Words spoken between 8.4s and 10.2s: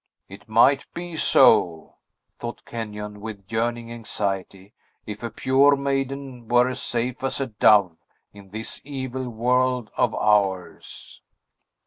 this evil world of